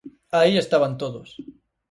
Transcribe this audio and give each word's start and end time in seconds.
Aí 0.39 0.53
estaban 0.57 0.93
todos. 1.01 1.29